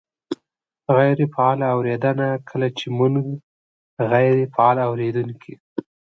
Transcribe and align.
-غیرې 0.03 1.25
فعاله 1.33 1.67
اورېدنه: 1.75 2.27
کله 2.49 2.67
چې 2.77 2.85
مونږ 2.97 3.15
غیرې 4.11 4.45
فعال 4.53 4.77
اورېدونکي 4.89 5.53